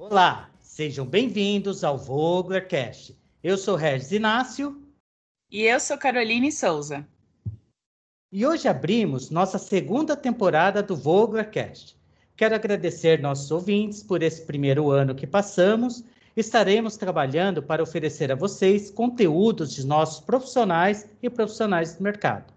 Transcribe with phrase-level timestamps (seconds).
[0.00, 3.18] Olá, sejam bem-vindos ao Voglercast.
[3.42, 4.80] Eu sou Regis Inácio.
[5.50, 7.04] E eu sou Caroline Souza.
[8.30, 11.96] E hoje abrimos nossa segunda temporada do Voglercast.
[12.36, 16.04] Quero agradecer nossos ouvintes por esse primeiro ano que passamos.
[16.36, 22.54] Estaremos trabalhando para oferecer a vocês conteúdos de nossos profissionais e profissionais do mercado.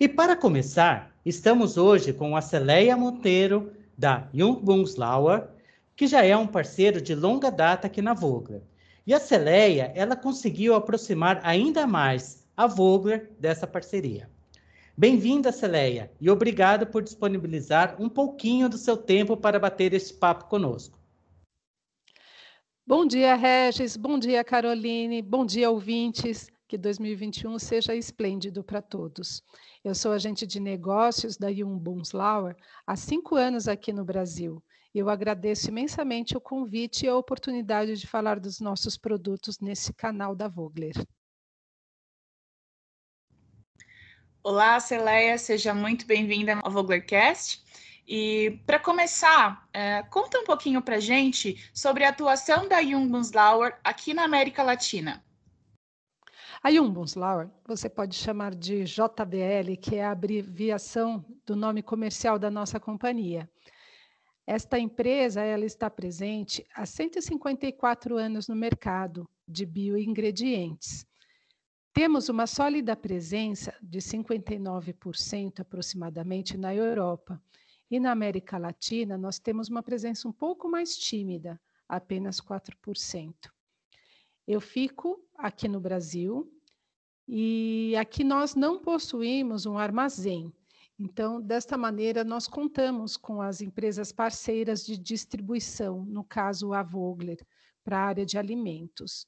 [0.00, 5.52] E para começar, estamos hoje com a Celeia Monteiro, da Jung Bunslauer,
[5.96, 8.62] que já é um parceiro de longa data aqui na Vogler.
[9.06, 14.30] E a Celeia, ela conseguiu aproximar ainda mais a Vogler dessa parceria.
[14.96, 20.44] Bem-vinda, Celeia, e obrigado por disponibilizar um pouquinho do seu tempo para bater esse papo
[20.44, 20.98] conosco.
[22.86, 23.96] Bom dia, Regis.
[23.96, 25.20] Bom dia, Caroline.
[25.20, 26.50] Bom dia, ouvintes.
[26.68, 29.42] Que 2021 seja esplêndido para todos.
[29.82, 32.56] Eu sou agente de negócios da Jung Bunslauer
[32.86, 34.62] há cinco anos aqui no Brasil.
[34.94, 40.36] Eu agradeço imensamente o convite e a oportunidade de falar dos nossos produtos nesse canal
[40.36, 40.94] da Vogler.
[44.40, 47.60] Olá, Celeia, seja muito bem-vinda ao Voglercast.
[48.06, 53.76] E para começar, é, conta um pouquinho para gente sobre a atuação da Jung Bunslauer
[53.82, 55.24] aqui na América Latina.
[56.62, 62.50] A Jungbunslauer, você pode chamar de JBL, que é a abreviação do nome comercial da
[62.50, 63.50] nossa companhia.
[64.46, 71.06] Esta empresa ela está presente há 154 anos no mercado de bioingredientes.
[71.94, 77.40] Temos uma sólida presença de 59% aproximadamente na Europa.
[77.90, 83.32] E na América Latina, nós temos uma presença um pouco mais tímida, apenas 4%.
[84.46, 86.50] Eu fico aqui no Brasil
[87.26, 90.52] e aqui nós não possuímos um armazém.
[90.98, 97.44] Então, desta maneira, nós contamos com as empresas parceiras de distribuição, no caso a Vogler,
[97.82, 99.26] para a área de alimentos.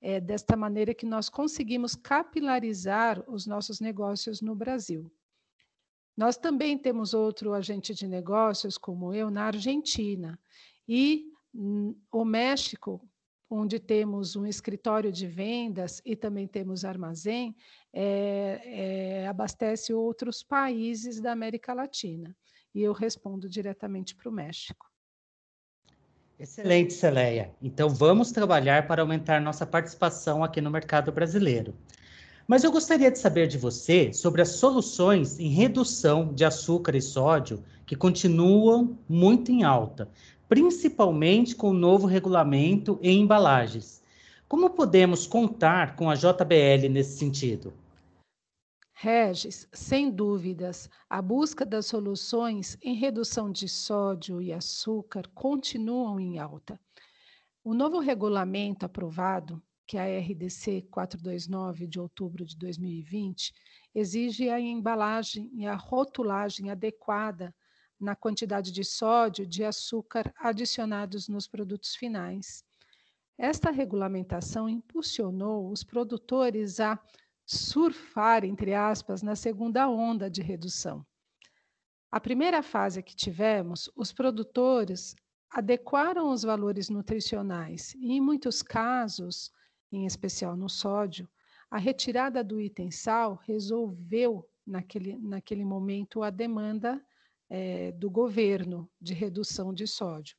[0.00, 5.10] É desta maneira que nós conseguimos capilarizar os nossos negócios no Brasil.
[6.16, 10.38] Nós também temos outro agente de negócios, como eu, na Argentina.
[10.86, 13.08] E hum, o México
[13.54, 17.54] onde temos um escritório de vendas e também temos armazém,
[17.92, 18.60] é,
[19.22, 22.36] é, abastece outros países da América Latina.
[22.74, 24.86] E eu respondo diretamente para o México.
[26.38, 27.54] Excelente, Celeia.
[27.62, 31.74] Então vamos trabalhar para aumentar nossa participação aqui no mercado brasileiro.
[32.46, 37.00] Mas eu gostaria de saber de você sobre as soluções em redução de açúcar e
[37.00, 40.10] sódio que continuam muito em alta,
[40.48, 44.02] principalmente com o novo regulamento em embalagens.
[44.48, 47.72] Como podemos contar com a JBL nesse sentido?
[48.92, 56.38] Regis, sem dúvidas, a busca das soluções em redução de sódio e açúcar continuam em
[56.38, 56.80] alta.
[57.62, 63.52] O novo regulamento aprovado, que é a RDC 429 de outubro de 2020,
[63.94, 67.54] exige a embalagem e a rotulagem adequada
[68.00, 72.64] na quantidade de sódio, de açúcar adicionados nos produtos finais.
[73.36, 76.98] Esta regulamentação impulsionou os produtores a
[77.46, 81.04] surfar, entre aspas, na segunda onda de redução.
[82.10, 85.16] A primeira fase que tivemos, os produtores
[85.50, 89.52] adequaram os valores nutricionais e, em muitos casos,
[89.90, 91.28] em especial no sódio,
[91.70, 97.04] a retirada do item sal resolveu, naquele, naquele momento, a demanda
[97.56, 100.36] é, do governo de redução de sódio.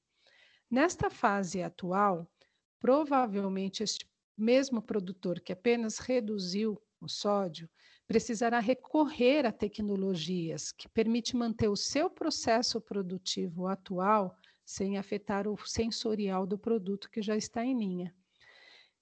[0.69, 2.29] Nesta fase atual,
[2.77, 4.05] provavelmente este
[4.37, 7.69] mesmo produtor que apenas reduziu o sódio
[8.05, 15.55] precisará recorrer a tecnologias que permitem manter o seu processo produtivo atual sem afetar o
[15.65, 18.13] sensorial do produto que já está em linha.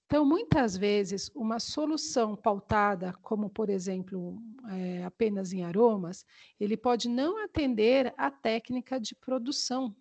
[0.06, 4.38] Então, muitas vezes, uma solução pautada, como por exemplo,
[4.70, 6.24] é, apenas em aromas,
[6.60, 9.96] ele pode não atender à técnica de produção.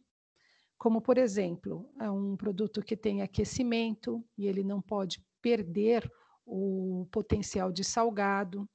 [0.78, 6.12] Como, por exemplo, é um produto que tem aquecimento e ele não pode perder
[6.46, 8.70] o potencial de salgado,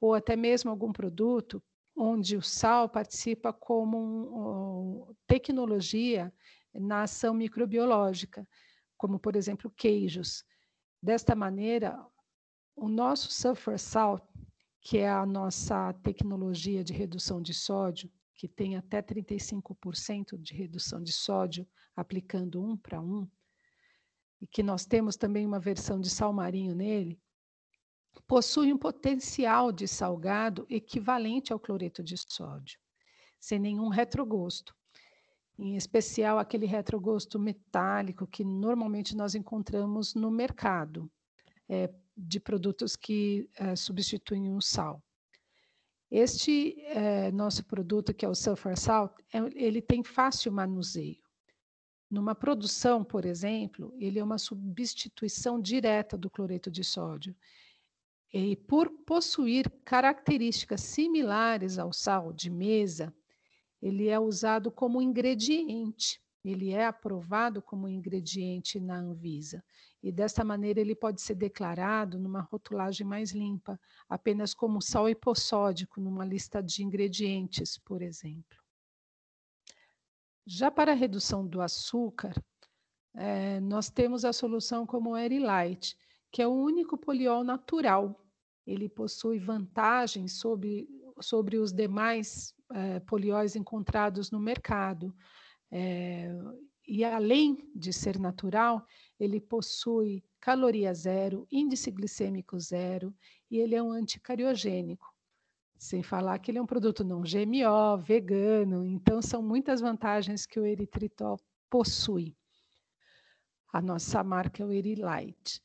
[0.00, 1.62] ou até mesmo algum produto
[1.96, 6.32] onde o sal participa como um, tecnologia
[6.74, 8.46] na ação microbiológica,
[8.96, 10.44] como, por exemplo, queijos.
[11.04, 12.02] Desta maneira,
[12.74, 14.24] o nosso Sulfur Salt,
[14.80, 21.02] que é a nossa tecnologia de redução de sódio, que tem até 35% de redução
[21.02, 23.30] de sódio aplicando um para um,
[24.40, 27.20] e que nós temos também uma versão de sal marinho nele,
[28.26, 32.80] possui um potencial de salgado equivalente ao cloreto de sódio,
[33.38, 34.74] sem nenhum retrogosto.
[35.58, 41.10] Em especial aquele retrogosto metálico que normalmente nós encontramos no mercado
[41.68, 45.02] é, de produtos que é, substituem o sal.
[46.10, 51.22] Este é, nosso produto, que é o Sulfur Salt, é, ele tem fácil manuseio.
[52.10, 57.34] Numa produção, por exemplo, ele é uma substituição direta do cloreto de sódio.
[58.32, 63.12] E por possuir características similares ao sal de mesa,
[63.84, 69.62] ele é usado como ingrediente, ele é aprovado como ingrediente na Anvisa.
[70.02, 73.78] E desta maneira ele pode ser declarado numa rotulagem mais limpa,
[74.08, 78.58] apenas como sal hipossódico numa lista de ingredientes, por exemplo.
[80.46, 82.34] Já para a redução do açúcar,
[83.12, 85.94] é, nós temos a solução como o Erilite,
[86.32, 88.18] que é o único poliol natural.
[88.66, 90.88] Ele possui vantagens sobre,
[91.20, 95.14] sobre os demais é, polióis encontrados no mercado.
[95.70, 96.30] É,
[96.86, 98.86] e além de ser natural,
[99.18, 103.14] ele possui caloria zero, índice glicêmico zero
[103.50, 105.12] e ele é um anticariogênico.
[105.78, 110.60] Sem falar que ele é um produto não GMO, vegano, então são muitas vantagens que
[110.60, 111.38] o eritritol
[111.68, 112.36] possui.
[113.72, 115.60] A nossa marca é o Erilite.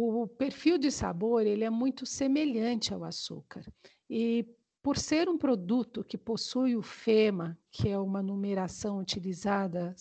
[0.00, 3.64] O perfil de sabor ele é muito semelhante ao açúcar
[4.08, 4.46] e
[4.80, 9.92] por ser um produto que possui o FEMA, que é uma numeração utilizada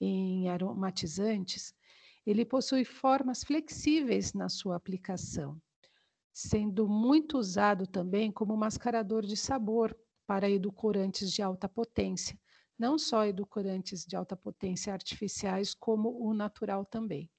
[0.00, 1.74] em aromatizantes,
[2.24, 5.60] ele possui formas flexíveis na sua aplicação,
[6.32, 9.94] sendo muito usado também como mascarador de sabor
[10.26, 12.40] para edulcorantes de alta potência,
[12.78, 17.30] não só edulcorantes de alta potência artificiais, como o natural também.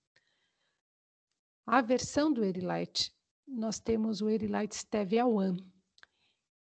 [1.65, 3.11] A versão do Erilite,
[3.47, 5.63] nós temos o Erilite Stevia One,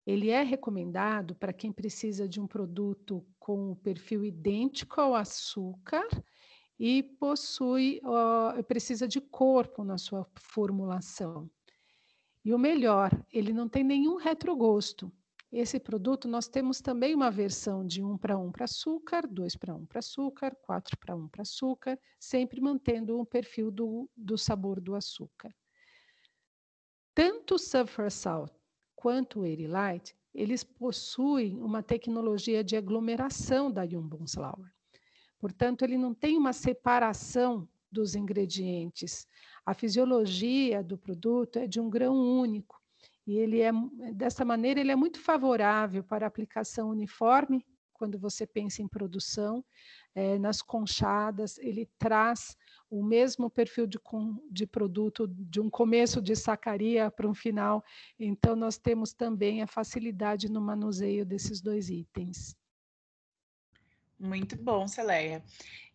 [0.05, 6.05] ele é recomendado para quem precisa de um produto com o perfil idêntico ao açúcar
[6.77, 11.49] e possui, uh, precisa de corpo na sua formulação.
[12.43, 15.09] E o melhor, ele não tem nenhum retrogosto.
[15.55, 19.75] Esse produto nós temos também uma versão de 1 para 1 para açúcar, 2 para
[19.75, 24.81] 1 para açúcar, 4 para 1 para açúcar, sempre mantendo o perfil do, do sabor
[24.81, 25.53] do açúcar.
[27.13, 28.51] Tanto o Sulfur Salt
[28.95, 34.73] quanto o Erilite, eles possuem uma tecnologia de aglomeração da Jungbunslauer.
[35.37, 39.27] Portanto, ele não tem uma separação dos ingredientes.
[39.63, 42.82] A fisiologia do produto é de um grão único
[43.25, 43.71] e ele é
[44.13, 47.65] dessa maneira ele é muito favorável para aplicação uniforme
[48.03, 49.63] quando você pensa em produção.
[50.13, 52.57] É, nas conchadas, ele traz
[52.89, 53.97] o mesmo perfil de,
[54.51, 57.83] de produto de um começo de sacaria para um final.
[58.19, 62.55] Então, nós temos também a facilidade no manuseio desses dois itens.
[64.19, 65.43] Muito bom, Celeia.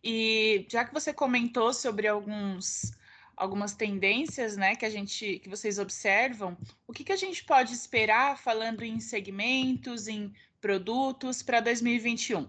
[0.03, 2.91] E já que você comentou sobre alguns
[3.39, 7.73] algumas tendências, né, que a gente que vocês observam, o que, que a gente pode
[7.73, 12.45] esperar falando em segmentos, em produtos para 2021?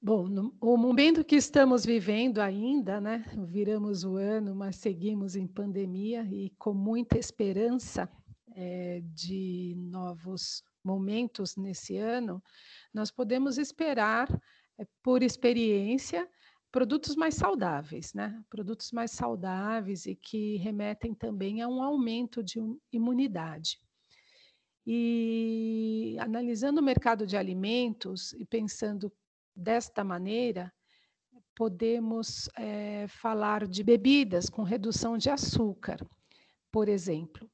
[0.00, 3.24] Bom, no, o momento que estamos vivendo ainda, né?
[3.46, 8.08] Viramos o ano, mas seguimos em pandemia e com muita esperança
[8.54, 12.42] é, de novos momentos nesse ano,
[12.92, 14.28] nós podemos esperar,
[14.78, 16.28] é, por experiência,
[16.72, 18.42] produtos mais saudáveis, né?
[18.50, 22.58] Produtos mais saudáveis e que remetem também a um aumento de
[22.90, 23.78] imunidade.
[24.84, 29.12] E analisando o mercado de alimentos e pensando
[29.54, 30.72] Desta maneira,
[31.54, 35.98] podemos é, falar de bebidas com redução de açúcar,
[36.70, 37.48] por exemplo.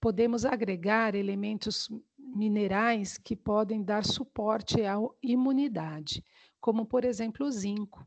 [0.00, 6.24] Podemos agregar elementos minerais que podem dar suporte à imunidade,
[6.58, 8.06] como, por exemplo, o zinco.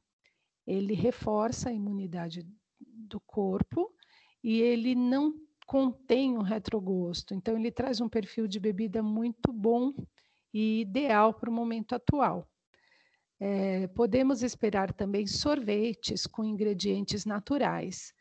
[0.69, 2.47] Ele reforça a imunidade
[2.79, 3.91] do corpo
[4.43, 5.33] e ele não
[5.65, 9.91] contém um retrogosto, então ele traz um perfil de bebida muito bom
[10.53, 12.47] e ideal para o momento atual.
[13.39, 18.13] É, podemos esperar também sorvetes com ingredientes naturais.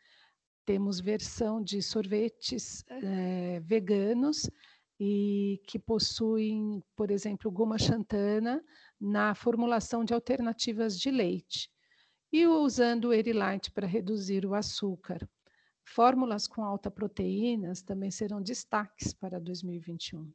[0.65, 4.49] Temos versão de sorvetes é, veganos
[4.99, 8.63] e que possuem, por exemplo, goma xantana
[8.99, 11.69] na formulação de alternativas de leite
[12.31, 15.27] e usando o Erilite para reduzir o açúcar.
[15.83, 20.31] Fórmulas com alta proteínas também serão destaques para 2021.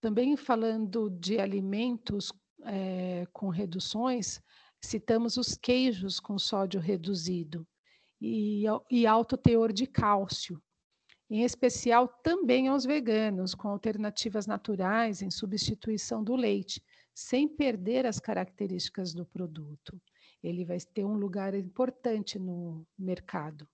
[0.00, 2.32] Também falando de alimentos
[2.64, 4.40] é, com reduções,
[4.82, 7.66] citamos os queijos com sódio reduzido
[8.20, 10.62] e, e alto teor de cálcio,
[11.28, 16.82] em especial também aos veganos, com alternativas naturais em substituição do leite,
[17.14, 20.00] sem perder as características do produto.
[20.42, 23.68] Ele vai ter um lugar importante no mercado.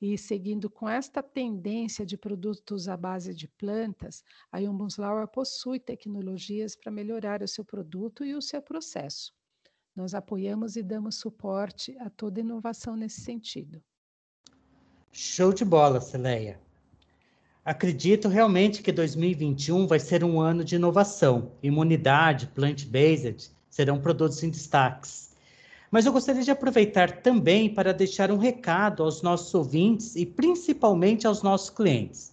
[0.00, 6.76] E seguindo com esta tendência de produtos à base de plantas, a Jumbunslauer possui tecnologias
[6.76, 9.32] para melhorar o seu produto e o seu processo.
[9.94, 13.82] Nós apoiamos e damos suporte a toda inovação nesse sentido.
[15.12, 16.60] Show de bola, Celeia.
[17.64, 21.52] Acredito realmente que 2021 vai ser um ano de inovação.
[21.62, 25.33] Imunidade, plant-based serão produtos em destaques.
[25.94, 31.24] Mas eu gostaria de aproveitar também para deixar um recado aos nossos ouvintes e principalmente
[31.24, 32.32] aos nossos clientes.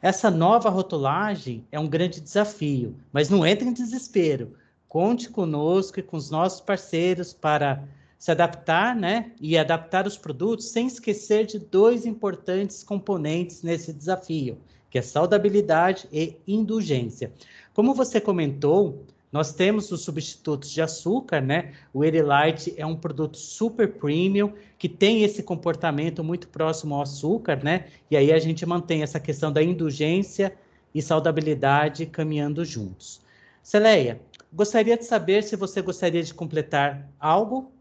[0.00, 4.54] Essa nova rotulagem é um grande desafio, mas não entre em desespero.
[4.88, 7.84] Conte conosco e com os nossos parceiros para
[8.18, 9.32] se adaptar, né?
[9.38, 14.56] E adaptar os produtos sem esquecer de dois importantes componentes nesse desafio,
[14.88, 17.30] que é saudabilidade e indulgência.
[17.74, 19.04] Como você comentou,
[19.34, 21.74] nós temos os substitutos de açúcar, né?
[21.92, 27.60] O Erilite é um produto super premium que tem esse comportamento muito próximo ao açúcar,
[27.60, 27.88] né?
[28.08, 30.56] E aí a gente mantém essa questão da indulgência
[30.94, 33.20] e saudabilidade caminhando juntos.
[33.60, 34.20] Celeia,
[34.52, 37.72] gostaria de saber se você gostaria de completar algo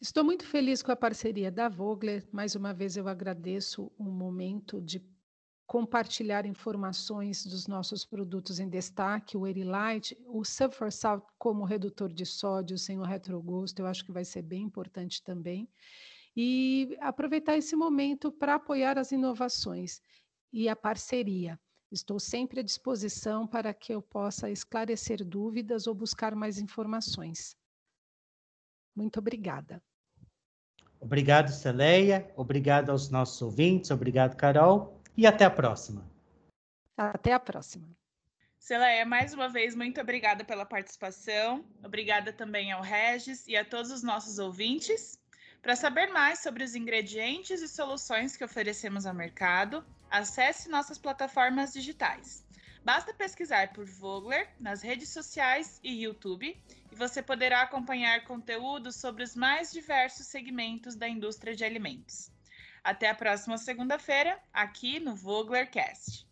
[0.00, 2.22] Estou muito feliz com a parceria da Vogler.
[2.30, 5.00] Mais uma vez eu agradeço um momento de
[5.74, 10.88] compartilhar informações dos nossos produtos em destaque, o Erilite, o Sulfur
[11.36, 15.68] como redutor de sódio sem o retrogosto, eu acho que vai ser bem importante também.
[16.36, 20.00] E aproveitar esse momento para apoiar as inovações
[20.52, 21.58] e a parceria.
[21.90, 27.56] Estou sempre à disposição para que eu possa esclarecer dúvidas ou buscar mais informações.
[28.94, 29.82] Muito obrigada.
[31.00, 32.32] Obrigado, Celeia.
[32.36, 33.90] Obrigado aos nossos ouvintes.
[33.90, 35.02] Obrigado, Carol.
[35.16, 36.04] E até a próxima.
[36.96, 37.88] Até a próxima.
[38.58, 41.64] Celeia, mais uma vez, muito obrigada pela participação.
[41.84, 45.18] Obrigada também ao Regis e a todos os nossos ouvintes.
[45.60, 51.72] Para saber mais sobre os ingredientes e soluções que oferecemos ao mercado, acesse nossas plataformas
[51.72, 52.44] digitais.
[52.84, 56.54] Basta pesquisar por Vogler nas redes sociais e YouTube
[56.92, 62.33] e você poderá acompanhar conteúdos sobre os mais diversos segmentos da indústria de alimentos.
[62.84, 66.28] Até a próxima segunda-feira, aqui no Voglercast.